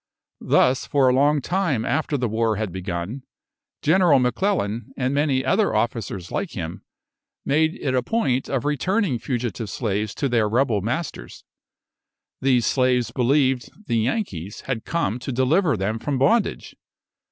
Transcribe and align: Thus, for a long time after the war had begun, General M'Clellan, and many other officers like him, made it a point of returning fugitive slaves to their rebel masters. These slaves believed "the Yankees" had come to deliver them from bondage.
Thus, 0.43 0.87
for 0.87 1.07
a 1.07 1.13
long 1.13 1.41
time 1.41 1.85
after 1.85 2.17
the 2.17 2.27
war 2.27 2.55
had 2.55 2.71
begun, 2.71 3.21
General 3.83 4.17
M'Clellan, 4.17 4.91
and 4.97 5.13
many 5.13 5.45
other 5.45 5.75
officers 5.75 6.31
like 6.31 6.53
him, 6.53 6.81
made 7.45 7.75
it 7.75 7.93
a 7.93 8.01
point 8.01 8.49
of 8.49 8.65
returning 8.65 9.19
fugitive 9.19 9.69
slaves 9.69 10.15
to 10.15 10.27
their 10.27 10.49
rebel 10.49 10.81
masters. 10.81 11.43
These 12.41 12.65
slaves 12.65 13.11
believed 13.11 13.69
"the 13.85 13.99
Yankees" 13.99 14.61
had 14.61 14.85
come 14.85 15.19
to 15.19 15.31
deliver 15.31 15.77
them 15.77 15.99
from 15.99 16.17
bondage. 16.17 16.75